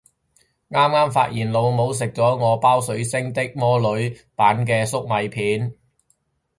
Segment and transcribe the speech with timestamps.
[0.71, 5.75] 啱啱發現老母食咗我包水星的魔女版嘅粟米片